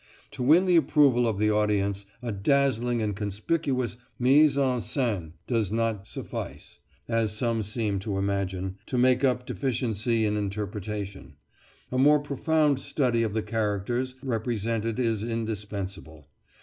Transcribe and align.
To 0.31 0.41
win 0.41 0.65
the 0.65 0.77
approval 0.77 1.27
of 1.27 1.37
the 1.37 1.51
audience, 1.51 2.07
a 2.23 2.31
dazzling 2.31 3.03
and 3.03 3.15
conspicuous 3.15 3.97
mise 4.17 4.57
en 4.57 4.81
scene 4.81 5.33
does 5.45 5.71
not 5.71 6.07
suffice, 6.07 6.79
as 7.07 7.37
some 7.37 7.61
seem 7.61 7.99
to 7.99 8.17
imagine, 8.17 8.77
to 8.87 8.97
make 8.97 9.23
up 9.23 9.45
deficiency 9.45 10.25
in 10.25 10.37
interpretation; 10.37 11.35
a 11.91 11.99
more 11.99 12.17
profound 12.19 12.79
study 12.79 13.21
of 13.21 13.33
the 13.35 13.43
characters 13.43 14.15
represented 14.23 14.97
is 14.97 15.21
indispensable. 15.21 16.27